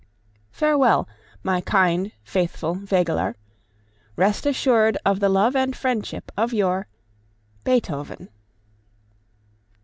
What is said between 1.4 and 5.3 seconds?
my kind, faithful Wegeler! Rest assured of the